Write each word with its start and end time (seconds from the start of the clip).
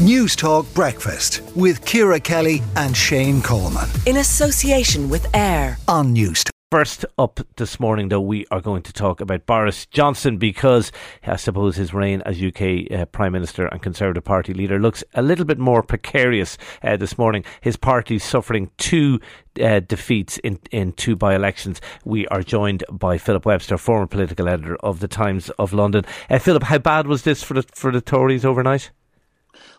News 0.00 0.34
Talk 0.34 0.72
Breakfast 0.72 1.42
with 1.54 1.84
Ciara 1.84 2.18
Kelly 2.18 2.62
and 2.74 2.96
Shane 2.96 3.42
Coleman. 3.42 3.86
In 4.06 4.16
association 4.16 5.10
with 5.10 5.26
AIR 5.36 5.76
on 5.88 6.14
News 6.14 6.42
Talk. 6.42 6.52
First 6.70 7.04
up 7.18 7.40
this 7.56 7.78
morning, 7.78 8.08
though, 8.08 8.18
we 8.22 8.46
are 8.50 8.62
going 8.62 8.82
to 8.84 8.94
talk 8.94 9.20
about 9.20 9.44
Boris 9.44 9.84
Johnson 9.84 10.38
because 10.38 10.90
I 11.26 11.36
suppose 11.36 11.76
his 11.76 11.92
reign 11.92 12.22
as 12.24 12.42
UK 12.42 12.90
uh, 12.90 13.04
Prime 13.06 13.32
Minister 13.32 13.66
and 13.66 13.82
Conservative 13.82 14.24
Party 14.24 14.54
leader 14.54 14.78
looks 14.78 15.04
a 15.12 15.20
little 15.20 15.44
bit 15.44 15.58
more 15.58 15.82
precarious 15.82 16.56
uh, 16.82 16.96
this 16.96 17.18
morning. 17.18 17.44
His 17.60 17.76
party 17.76 18.18
suffering 18.18 18.70
two 18.78 19.20
uh, 19.62 19.80
defeats 19.80 20.38
in, 20.38 20.60
in 20.70 20.92
two 20.92 21.14
by 21.14 21.34
elections. 21.34 21.78
We 22.06 22.26
are 22.28 22.42
joined 22.42 22.84
by 22.90 23.18
Philip 23.18 23.44
Webster, 23.44 23.76
former 23.76 24.06
political 24.06 24.48
editor 24.48 24.76
of 24.76 25.00
the 25.00 25.08
Times 25.08 25.50
of 25.58 25.74
London. 25.74 26.06
Uh, 26.30 26.38
Philip, 26.38 26.62
how 26.62 26.78
bad 26.78 27.06
was 27.06 27.24
this 27.24 27.42
for 27.42 27.52
the, 27.52 27.64
for 27.74 27.92
the 27.92 28.00
Tories 28.00 28.46
overnight? 28.46 28.92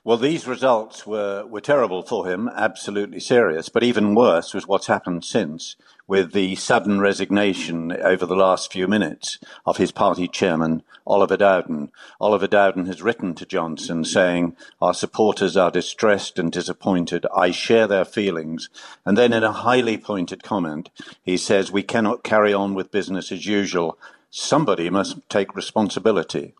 Well, 0.04 0.18
these 0.18 0.48
results 0.48 1.06
were, 1.06 1.46
were 1.46 1.62
terrible 1.62 2.02
for 2.02 2.28
him, 2.28 2.50
absolutely 2.56 3.20
serious. 3.20 3.70
But 3.70 3.84
even 3.84 4.16
worse 4.16 4.52
was 4.52 4.66
what's 4.66 4.88
happened 4.88 5.24
since 5.24 5.76
with 6.08 6.34
the 6.34 6.56
sudden 6.56 7.00
resignation 7.00 7.92
over 7.92 8.26
the 8.26 8.36
last 8.36 8.74
few 8.74 8.88
minutes 8.88 9.38
of 9.64 9.78
his 9.78 9.92
party 9.92 10.28
chairman, 10.28 10.82
Oliver 11.06 11.38
Dowden. 11.38 11.92
Oliver 12.20 12.48
Dowden 12.48 12.88
has 12.88 13.04
written 13.04 13.36
to 13.36 13.46
Johnson 13.46 14.04
saying, 14.04 14.56
Our 14.82 14.96
supporters 14.96 15.56
are 15.56 15.70
distressed 15.70 16.40
and 16.40 16.52
disappointed. 16.52 17.28
I 17.38 17.52
share 17.52 17.86
their 17.86 18.04
feelings. 18.04 18.70
And 19.06 19.16
then 19.16 19.34
in 19.34 19.44
a 19.44 19.52
highly 19.52 20.00
pointed 20.00 20.42
comment, 20.42 20.90
he 21.22 21.38
says, 21.38 21.72
We 21.72 21.84
cannot 21.84 22.24
carry 22.24 22.56
on 22.56 22.74
with 22.74 22.90
business 22.90 23.32
as 23.32 23.46
usual. 23.46 24.00
Somebody 24.32 24.90
must 24.90 25.30
take 25.30 25.56
responsibility 25.56 26.56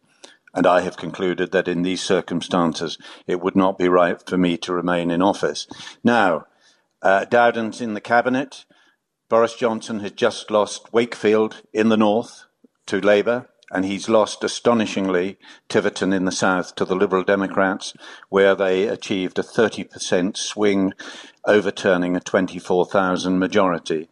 and 0.54 0.68
I 0.68 0.82
have 0.82 0.98
concluded 0.98 1.52
that 1.52 1.68
in 1.68 1.82
these 1.82 2.02
circumstances 2.02 2.98
it 3.28 3.42
would 3.42 3.56
not 3.56 3.78
be 3.78 3.88
right 3.88 4.22
for 4.26 4.38
me 4.38 4.58
to 4.58 4.74
remain 4.74 5.12
in 5.12 5.22
office. 5.22 5.68
Now, 6.04 6.46
uh, 7.02 7.26
Dowden's 7.26 7.82
in 7.82 7.94
the 7.94 8.02
cabinet. 8.02 8.66
Boris 9.30 9.56
Johnson 9.56 10.02
has 10.02 10.12
just 10.12 10.52
lost 10.52 10.92
Wakefield 10.94 11.62
in 11.74 11.90
the 11.90 11.98
north 11.98 12.46
to 12.88 13.00
Labour, 13.00 13.50
and 13.72 13.86
he's 13.86 14.10
lost 14.10 14.44
astonishingly 14.44 15.38
Tiverton 15.70 16.12
in 16.12 16.26
the 16.26 16.32
south 16.32 16.76
to 16.76 16.84
the 16.84 16.96
Liberal 16.96 17.24
Democrats, 17.24 17.94
where 18.28 18.54
they 18.54 18.88
achieved 18.88 19.40
a 19.40 19.44
30% 19.44 20.36
swing, 20.36 20.94
overturning 21.46 22.18
a 22.18 22.20
24,000 22.20 23.40
majority. 23.40 24.10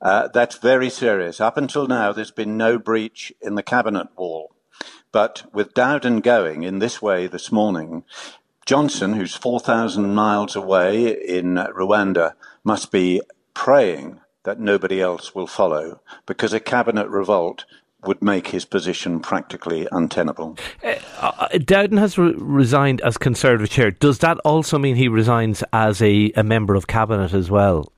Uh, 0.00 0.28
that's 0.32 0.56
very 0.58 0.88
serious. 0.88 1.40
Up 1.40 1.56
until 1.56 1.88
now, 1.88 2.12
there's 2.12 2.30
been 2.30 2.56
no 2.56 2.78
breach 2.78 3.32
in 3.42 3.56
the 3.56 3.64
cabinet 3.64 4.06
wall. 4.16 4.52
But 5.12 5.42
with 5.52 5.74
Dowden 5.74 6.20
going 6.20 6.62
in 6.62 6.78
this 6.78 7.02
way 7.02 7.26
this 7.26 7.50
morning, 7.50 8.04
Johnson, 8.66 9.14
who's 9.14 9.34
4,000 9.34 10.14
miles 10.14 10.54
away 10.54 11.08
in 11.08 11.54
Rwanda, 11.54 12.34
must 12.62 12.92
be 12.92 13.20
praying 13.54 14.20
that 14.44 14.60
nobody 14.60 15.00
else 15.00 15.34
will 15.34 15.46
follow 15.46 16.00
because 16.26 16.52
a 16.52 16.60
cabinet 16.60 17.08
revolt 17.08 17.64
would 18.04 18.22
make 18.22 18.48
his 18.48 18.64
position 18.64 19.20
practically 19.20 19.86
untenable. 19.92 20.56
Uh, 20.82 20.94
uh, 21.20 21.48
Dowden 21.58 21.98
has 21.98 22.16
re- 22.16 22.32
resigned 22.36 23.00
as 23.02 23.18
Conservative 23.18 23.68
chair. 23.68 23.90
Does 23.90 24.20
that 24.20 24.38
also 24.38 24.78
mean 24.78 24.96
he 24.96 25.08
resigns 25.08 25.62
as 25.72 26.00
a, 26.00 26.32
a 26.36 26.42
member 26.42 26.74
of 26.74 26.86
cabinet 26.86 27.34
as 27.34 27.50
well? 27.50 27.92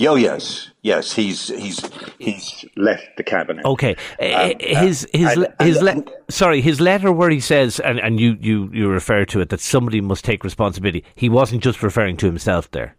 Oh 0.00 0.14
yes, 0.14 0.70
yes. 0.82 1.12
He's 1.12 1.48
he's 1.48 1.80
he's 2.18 2.64
left 2.76 3.16
the 3.16 3.22
cabinet. 3.22 3.64
Okay, 3.64 3.96
um, 4.20 4.52
his 4.60 5.06
his 5.12 5.36
and, 5.36 5.48
his 5.60 5.82
le- 5.82 6.04
sorry 6.30 6.60
his 6.60 6.80
letter 6.80 7.12
where 7.12 7.30
he 7.30 7.40
says 7.40 7.80
and, 7.80 7.98
and 7.98 8.18
you, 8.18 8.36
you 8.40 8.70
you 8.72 8.88
refer 8.88 9.24
to 9.26 9.40
it 9.40 9.50
that 9.50 9.60
somebody 9.60 10.00
must 10.00 10.24
take 10.24 10.44
responsibility. 10.44 11.04
He 11.14 11.28
wasn't 11.28 11.62
just 11.62 11.82
referring 11.82 12.16
to 12.18 12.26
himself 12.26 12.70
there. 12.70 12.96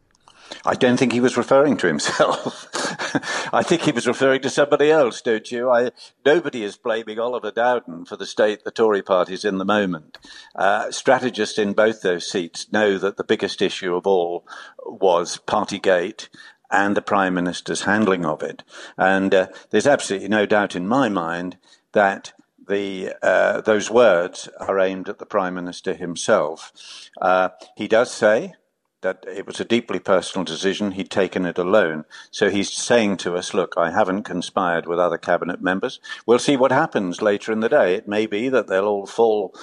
I 0.66 0.74
don't 0.74 0.98
think 0.98 1.14
he 1.14 1.22
was 1.22 1.38
referring 1.38 1.78
to 1.78 1.88
himself. 1.88 2.68
I 3.54 3.64
think 3.64 3.84
he 3.84 3.92
was 3.92 4.08
referring 4.08 4.42
to 4.42 4.50
somebody 4.50 4.92
else, 4.92 5.22
don't 5.22 5.50
you? 5.52 5.70
I, 5.70 5.92
nobody 6.26 6.64
is 6.64 6.76
blaming 6.76 7.20
Oliver 7.20 7.52
Dowden 7.52 8.06
for 8.06 8.16
the 8.16 8.26
state 8.26 8.64
the 8.64 8.72
Tory 8.72 9.02
party 9.02 9.34
is 9.34 9.46
in 9.46 9.58
the 9.58 9.66
moment. 9.66 10.18
Uh, 10.56 10.92
strategists 10.92 11.60
in 11.60 11.74
both 11.74 12.02
those 12.02 12.30
seats 12.30 12.72
know 12.72 12.98
that 12.98 13.18
the 13.18 13.24
biggest 13.24 13.62
issue 13.62 13.96
of 13.96 14.08
all 14.08 14.46
was 14.86 15.40
Partygate 15.48 16.30
and 16.72 16.96
the 16.96 17.02
Prime 17.02 17.34
Minister's 17.34 17.82
handling 17.82 18.26
of 18.26 18.44
it. 18.44 18.64
And 18.98 19.34
uh, 19.34 19.48
there's 19.70 19.88
absolutely 19.88 20.30
no 20.30 20.46
doubt 20.46 20.76
in 20.76 20.88
my 20.88 21.10
mind 21.10 21.58
that 21.94 22.34
the, 22.68 23.14
uh, 23.24 23.62
those 23.62 23.90
words 23.90 24.48
are 24.60 24.80
aimed 24.80 25.10
at 25.10 25.20
the 25.20 25.26
Prime 25.26 25.56
Minister 25.56 25.94
himself. 25.94 26.72
Uh, 27.20 27.50
he 27.76 27.88
does 27.88 28.12
say 28.12 28.54
that 29.02 29.24
it 29.28 29.48
was 29.48 29.60
a 29.60 29.66
deeply 29.66 30.00
personal 30.00 30.44
decision. 30.44 30.92
He'd 30.92 31.10
taken 31.10 31.46
it 31.46 31.58
alone. 31.58 32.04
So 32.32 32.50
he's 32.50 32.72
saying 32.72 33.18
to 33.18 33.36
us, 33.36 33.54
look, 33.54 33.74
I 33.78 33.92
haven't 33.92 34.24
conspired 34.24 34.88
with 34.88 35.00
other 35.00 35.18
cabinet 35.18 35.62
members. 35.62 36.00
We'll 36.26 36.40
see 36.40 36.58
what 36.58 36.72
happens 36.72 37.22
later 37.22 37.52
in 37.52 37.62
the 37.62 37.70
day. 37.70 37.96
It 37.96 38.08
may 38.08 38.26
be 38.26 38.50
that 38.50 38.68
they'll 38.68 38.86
all 38.86 39.06
fall 39.06 39.56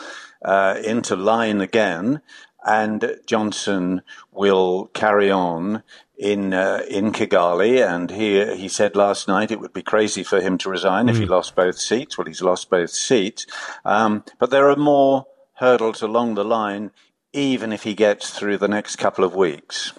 uh, 0.42 0.80
into 0.82 1.16
line 1.16 1.60
again 1.60 2.22
and 2.66 3.20
Johnson 3.26 4.02
will 4.32 4.86
carry 4.86 5.30
on 5.30 5.84
in 6.18 6.54
uh, 6.54 6.82
in 6.88 7.12
Kigali. 7.12 7.86
And 7.86 8.10
he 8.10 8.56
he 8.56 8.68
said 8.68 8.96
last 8.96 9.28
night 9.28 9.50
it 9.50 9.60
would 9.60 9.72
be 9.72 9.82
crazy 9.82 10.22
for 10.22 10.40
him 10.40 10.58
to 10.58 10.70
resign 10.70 11.06
mm. 11.06 11.10
if 11.10 11.18
he 11.18 11.24
hmm. 11.24 11.32
lost 11.32 11.54
both 11.54 11.78
seats. 11.78 12.16
Well, 12.16 12.26
he's 12.26 12.42
lost 12.42 12.70
both 12.70 12.90
seats, 12.90 13.46
um, 13.84 14.24
but 14.38 14.50
there 14.50 14.68
are 14.70 14.76
more 14.76 15.26
hurdles 15.54 16.02
along 16.02 16.34
the 16.34 16.44
line 16.44 16.90
even 17.32 17.72
if 17.72 17.82
he 17.82 17.94
gets 17.94 18.30
through 18.30 18.58
the 18.58 18.68
next 18.68 18.96
couple 18.96 19.24
of 19.24 19.34
weeks. 19.34 19.92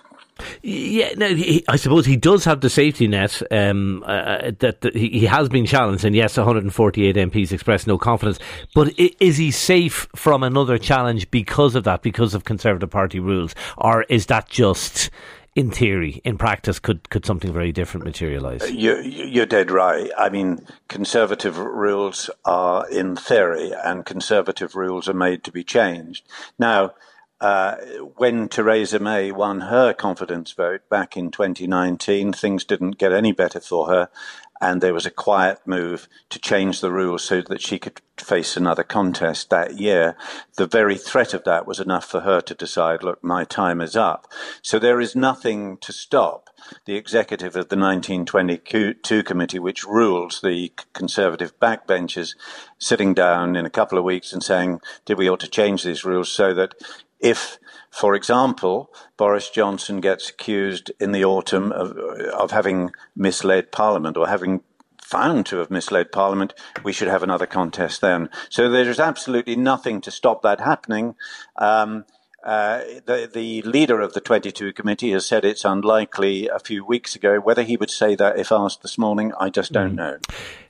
Yeah, 0.62 1.10
no, 1.18 1.34
he, 1.34 1.64
I 1.68 1.78
suppose 1.78 2.06
he 2.06 2.16
does 2.16 2.46
have 2.46 2.62
the 2.62 2.70
safety 2.70 3.08
net 3.08 3.42
um, 3.52 4.04
uh, 4.04 4.12
uh 4.12 4.52
that, 4.60 4.82
that, 4.82 4.96
he 4.96 5.26
has 5.26 5.50
been 5.50 5.66
challenged, 5.66 6.06
and 6.06 6.16
yes, 6.16 6.38
148 6.38 7.16
MPs 7.16 7.52
expressed 7.52 7.88
no 7.88 7.98
confidence. 7.98 8.38
But 8.76 8.94
is 8.98 9.38
he 9.38 9.50
safe 9.50 10.08
from 10.16 10.44
another 10.44 10.78
challenge 10.78 11.30
because 11.32 11.76
of 11.76 11.86
that, 11.86 12.02
because 12.02 12.36
of 12.36 12.44
Conservative 12.44 12.90
Party 12.90 13.20
rules, 13.20 13.56
or 13.78 14.04
is 14.04 14.28
that 14.28 14.48
just? 14.50 15.10
In 15.58 15.72
theory, 15.72 16.22
in 16.24 16.38
practice, 16.38 16.78
could 16.78 17.10
could 17.10 17.26
something 17.26 17.52
very 17.52 17.72
different 17.72 18.06
materialise? 18.06 18.62
Uh, 18.62 18.66
you're, 18.68 19.02
you're 19.02 19.48
dead 19.48 19.72
right. 19.72 20.12
I 20.16 20.30
mean, 20.30 20.64
conservative 20.88 21.58
rules 21.58 22.30
are 22.46 22.88
in 22.92 23.16
theory, 23.16 23.72
and 23.72 24.06
conservative 24.06 24.76
rules 24.76 25.10
are 25.10 25.16
made 25.16 25.44
to 25.46 25.52
be 25.52 25.64
changed. 25.64 26.28
Now, 26.60 26.94
uh, 27.40 27.76
when 28.16 28.50
Theresa 28.50 29.00
May 29.00 29.32
won 29.32 29.62
her 29.62 29.94
confidence 29.94 30.52
vote 30.54 30.82
back 30.90 31.16
in 31.16 31.30
2019, 31.30 32.34
things 32.34 32.64
didn't 32.64 32.98
get 32.98 33.14
any 33.14 33.32
better 33.32 33.60
for 33.60 33.88
her, 33.88 34.10
and 34.60 34.82
there 34.82 34.94
was 34.94 35.06
a 35.06 35.12
quiet 35.12 35.60
move 35.66 36.08
to 36.30 36.40
change 36.40 36.82
the 36.82 36.92
rules 36.92 37.24
so 37.24 37.42
that 37.42 37.62
she 37.62 37.78
could 37.78 38.02
face 38.18 38.58
another 38.58 38.84
contest 38.84 39.52
that 39.52 39.80
year. 39.80 40.18
The 40.56 40.66
very 40.66 40.98
threat 40.98 41.36
of 41.36 41.44
that 41.44 41.68
was 41.68 41.80
enough 41.80 42.06
for 42.06 42.22
her 42.22 42.42
to 42.42 42.56
decide, 42.56 43.04
look, 43.04 43.24
my 43.24 43.44
time 43.44 43.82
is 43.82 43.96
up. 43.96 44.26
So 44.64 44.80
there 44.80 45.00
is 45.00 45.16
nothing 45.16 45.78
to 45.78 45.94
stop 45.94 46.50
the 46.86 46.96
executive 46.96 47.56
of 47.56 47.70
the 47.70 47.78
1922 47.78 49.24
committee, 49.24 49.60
which 49.60 49.86
rules 49.86 50.42
the 50.42 50.72
conservative 50.94 51.58
backbenchers, 51.60 52.36
sitting 52.80 53.14
down 53.14 53.56
in 53.56 53.66
a 53.66 53.70
couple 53.70 53.98
of 53.98 54.04
weeks 54.04 54.34
and 54.34 54.44
saying, 54.44 54.82
did 55.06 55.20
we 55.20 55.30
ought 55.30 55.40
to 55.42 55.48
change 55.48 55.84
these 55.84 56.04
rules 56.04 56.32
so 56.32 56.54
that 56.56 56.74
if, 57.20 57.58
for 57.90 58.16
example, 58.16 58.92
Boris 59.18 59.50
Johnson 59.50 60.00
gets 60.00 60.30
accused 60.30 60.92
in 61.00 61.12
the 61.12 61.26
autumn 61.26 61.72
of, 61.72 61.98
of 61.98 62.52
having 62.52 62.92
misled 63.16 63.72
Parliament 63.72 64.18
or 64.18 64.28
having 64.28 64.62
found 65.02 65.46
to 65.46 65.58
have 65.58 65.72
misled 65.72 66.12
Parliament, 66.12 66.54
we 66.84 66.92
should 66.92 67.08
have 67.08 67.24
another 67.24 67.46
contest 67.46 68.02
then. 68.02 68.30
So 68.50 68.70
there 68.70 68.90
is 68.90 69.00
absolutely 69.00 69.56
nothing 69.56 70.02
to 70.02 70.12
stop 70.12 70.42
that 70.42 70.60
happening. 70.60 71.16
Um, 71.56 72.06
uh, 72.48 72.82
the, 73.06 73.30
the 73.32 73.62
leader 73.64 74.00
of 74.00 74.14
the 74.14 74.22
22 74.22 74.72
committee 74.72 75.12
has 75.12 75.26
said 75.26 75.44
it's 75.44 75.66
unlikely 75.66 76.48
a 76.48 76.60
few 76.60 76.86
weeks 76.86 77.14
ago. 77.14 77.42
Whether 77.42 77.64
he 77.64 77.76
would 77.76 77.92
say 77.92 78.16
that 78.16 78.40
if 78.40 78.54
asked 78.54 78.84
this 78.84 78.98
morning, 78.98 79.34
I 79.38 79.50
just 79.50 79.74
don't 79.74 79.92
mm. 79.92 79.96
know. 79.96 80.18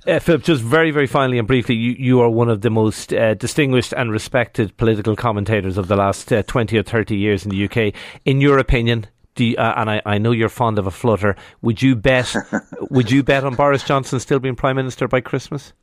Uh, 0.07 0.17
Philip, 0.17 0.41
just 0.41 0.63
very, 0.63 0.89
very 0.89 1.05
finally 1.05 1.37
and 1.37 1.47
briefly, 1.47 1.75
you, 1.75 1.91
you 1.91 2.21
are 2.21 2.31
one 2.31 2.49
of 2.49 2.61
the 2.61 2.71
most 2.71 3.13
uh, 3.13 3.35
distinguished 3.35 3.93
and 3.93 4.11
respected 4.11 4.75
political 4.77 5.15
commentators 5.15 5.77
of 5.77 5.87
the 5.87 5.95
last 5.95 6.33
uh, 6.33 6.41
20 6.41 6.79
or 6.79 6.83
30 6.83 7.15
years 7.15 7.45
in 7.45 7.51
the 7.51 7.65
UK. 7.65 7.93
In 8.25 8.41
your 8.41 8.57
opinion, 8.57 9.05
you, 9.35 9.55
uh, 9.57 9.75
and 9.77 9.87
I, 9.87 10.01
I 10.03 10.17
know 10.17 10.31
you're 10.31 10.49
fond 10.49 10.79
of 10.79 10.87
a 10.87 10.91
flutter, 10.91 11.35
would 11.61 11.83
you 11.83 11.95
bet 11.95 12.35
would 12.89 13.11
you 13.11 13.21
bet 13.21 13.43
on 13.43 13.53
Boris 13.53 13.83
Johnson 13.83 14.19
still 14.19 14.39
being 14.39 14.55
Prime 14.55 14.77
Minister 14.77 15.07
by 15.07 15.21
Christmas? 15.21 15.73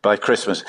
By 0.00 0.16
Christmas. 0.16 0.64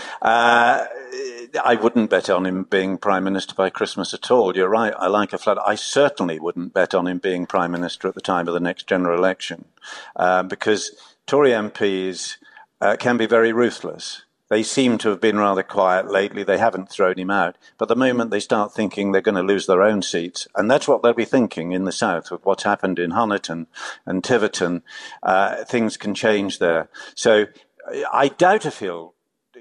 I 1.64 1.76
wouldn't 1.76 2.10
bet 2.10 2.30
on 2.30 2.46
him 2.46 2.64
being 2.64 2.98
prime 2.98 3.24
minister 3.24 3.54
by 3.56 3.70
Christmas 3.70 4.14
at 4.14 4.32
all. 4.32 4.56
You're 4.56 4.70
right. 4.70 4.94
I 4.98 5.08
like 5.08 5.34
a 5.34 5.38
flood. 5.38 5.58
I 5.66 5.76
certainly 5.76 6.40
wouldn't 6.40 6.74
bet 6.74 6.94
on 6.94 7.08
him 7.08 7.20
being 7.20 7.46
prime 7.46 7.72
minister 7.72 8.08
at 8.08 8.16
the 8.16 8.22
time 8.22 8.48
of 8.48 8.54
the 8.54 8.60
next 8.60 8.88
general 8.88 9.18
election, 9.18 9.66
uh, 10.16 10.44
because 10.44 10.92
Tory 11.26 11.52
MPs 11.52 12.38
uh, 12.82 12.96
can 12.98 13.18
be 13.18 13.26
very 13.26 13.54
ruthless. 13.54 14.24
They 14.50 14.64
seem 14.64 14.98
to 15.00 15.10
have 15.10 15.20
been 15.20 15.38
rather 15.38 15.64
quiet 15.64 16.10
lately. 16.10 16.44
They 16.44 16.58
haven't 16.58 16.90
thrown 16.90 17.20
him 17.20 17.30
out. 17.30 17.58
But 17.78 17.90
the 17.90 17.98
moment 17.98 18.32
they 18.32 18.40
start 18.40 18.74
thinking 18.74 19.12
they're 19.12 19.22
going 19.22 19.36
to 19.36 19.42
lose 19.42 19.68
their 19.68 19.84
own 19.84 20.02
seats, 20.02 20.48
and 20.56 20.72
that's 20.72 20.88
what 20.88 21.04
they'll 21.04 21.14
be 21.14 21.26
thinking 21.26 21.74
in 21.74 21.84
the 21.84 21.92
south 21.92 22.32
with 22.32 22.46
what's 22.46 22.64
happened 22.64 22.98
in 22.98 23.12
Honiton 23.12 23.68
and 24.06 24.24
Tiverton, 24.24 24.84
uh, 25.22 25.66
things 25.66 25.98
can 25.98 26.16
change 26.16 26.60
there. 26.60 26.90
So 27.14 27.48
I 28.12 28.30
doubt 28.30 28.66
if 28.66 28.80
he'll 28.80 29.16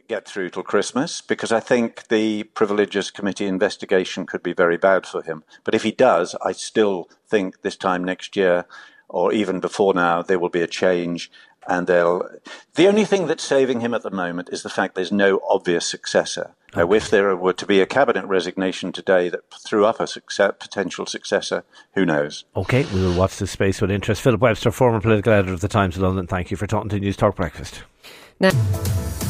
get 0.08 0.26
through 0.26 0.50
till 0.50 0.62
Christmas 0.62 1.20
because 1.20 1.52
I 1.52 1.60
think 1.60 2.08
the 2.08 2.44
Privileges 2.44 3.10
Committee 3.10 3.46
investigation 3.46 4.26
could 4.26 4.42
be 4.42 4.52
very 4.52 4.76
bad 4.76 5.06
for 5.06 5.22
him. 5.22 5.44
But 5.64 5.74
if 5.74 5.82
he 5.82 5.92
does, 5.92 6.34
I 6.44 6.52
still 6.52 7.08
think 7.28 7.62
this 7.62 7.76
time 7.76 8.04
next 8.04 8.36
year 8.36 8.64
or 9.08 9.32
even 9.32 9.60
before 9.60 9.94
now, 9.94 10.22
there 10.22 10.38
will 10.38 10.48
be 10.48 10.62
a 10.62 10.66
change 10.66 11.30
and 11.68 11.86
they'll. 11.86 12.28
The 12.74 12.86
only 12.86 13.04
thing 13.04 13.26
that's 13.26 13.42
saving 13.42 13.80
him 13.80 13.94
at 13.94 14.02
the 14.02 14.10
moment 14.10 14.48
is 14.52 14.62
the 14.62 14.68
fact 14.68 14.94
there's 14.94 15.12
no 15.12 15.40
obvious 15.48 15.86
successor. 15.86 16.54
Okay. 16.72 16.80
Now, 16.80 16.92
if 16.92 17.10
there 17.10 17.34
were 17.34 17.52
to 17.54 17.66
be 17.66 17.80
a 17.80 17.86
cabinet 17.86 18.24
resignation 18.26 18.92
today 18.92 19.28
that 19.28 19.40
threw 19.64 19.84
up 19.84 20.00
a 20.00 20.06
success, 20.06 20.52
potential 20.58 21.06
successor, 21.06 21.64
who 21.94 22.04
knows? 22.04 22.44
Okay, 22.56 22.84
we 22.92 23.00
will 23.00 23.16
watch 23.16 23.38
this 23.38 23.50
space 23.50 23.80
with 23.80 23.90
interest. 23.90 24.22
Philip 24.22 24.40
Webster, 24.40 24.70
former 24.70 25.00
political 25.00 25.32
editor 25.32 25.54
of 25.54 25.60
the 25.60 25.68
Times 25.68 25.96
of 25.96 26.02
London, 26.02 26.26
thank 26.26 26.50
you 26.50 26.56
for 26.56 26.66
talking 26.66 26.90
to 26.90 27.00
News 27.00 27.16
Talk 27.16 27.36
Breakfast. 27.36 27.82
Now- 28.38 28.50